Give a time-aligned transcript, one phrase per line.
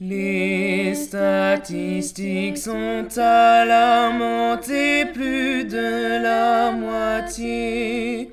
[0.00, 8.30] Les statistiques sont alarmantes et plus de la moitié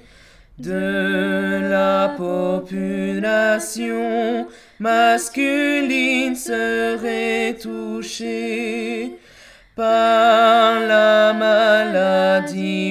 [0.59, 3.65] de la population
[4.79, 9.17] masculine serait touchée
[9.75, 12.84] par la maladie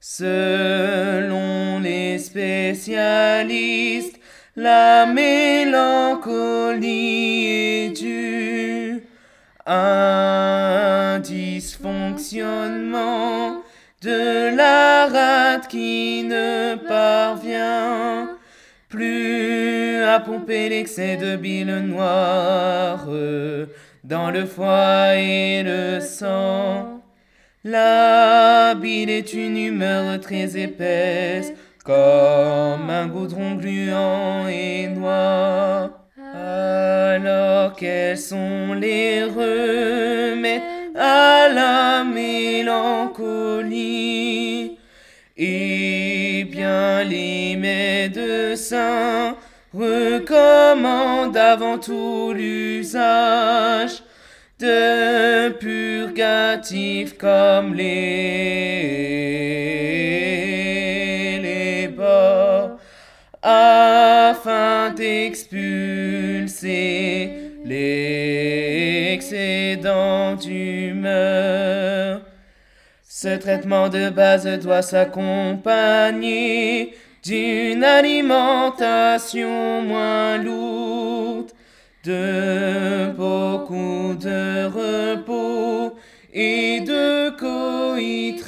[0.01, 4.19] Selon les spécialistes,
[4.57, 9.03] la mélancolie est due
[9.67, 13.63] à un dysfonctionnement
[14.03, 18.31] de la rate qui ne parvient
[18.89, 19.48] plus
[20.09, 23.07] à pomper l'excès de bile noire
[24.05, 27.03] dans le foie et le sang.
[27.63, 31.53] La bile est une humeur très épaisse,
[31.85, 35.91] comme un goudron gluant et noir.
[36.35, 40.63] Alors quels sont les remèdes
[40.95, 43.19] à la mélancolie?
[45.37, 49.37] Eh bien les médecins
[49.75, 54.03] recommandent avant tout l'usage
[54.59, 57.85] de purgatifs comme les,
[61.41, 62.79] les bords
[63.43, 67.31] afin d'expulser
[67.65, 72.23] l'excédent d'humeur.
[73.07, 76.97] Ce traitement de base doit s'accompagner
[77.29, 81.51] d'une alimentation moins lourde,
[82.05, 85.95] de beaucoup de repos
[86.33, 88.39] et de coït.